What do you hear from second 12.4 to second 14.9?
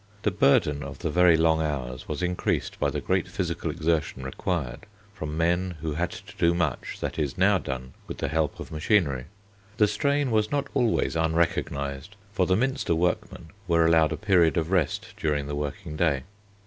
the Minster workmen were allowed a period of